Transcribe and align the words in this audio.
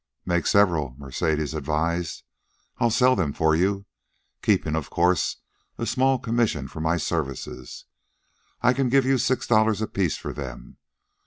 "Make 0.25 0.47
several," 0.47 0.95
Mercedes 0.97 1.53
advised. 1.53 2.23
"I'll 2.79 2.89
sell 2.89 3.15
them 3.15 3.33
for 3.33 3.55
you, 3.55 3.85
keeping, 4.41 4.75
of 4.75 4.89
course, 4.89 5.35
a 5.77 5.85
small 5.85 6.17
commission 6.17 6.67
for 6.67 6.79
my 6.81 6.97
services. 6.97 7.85
I 8.63 8.73
can 8.73 8.89
give 8.89 9.05
you 9.05 9.19
six 9.19 9.45
dollars 9.45 9.79
apiece 9.79 10.17
for 10.17 10.33
them. 10.33 10.77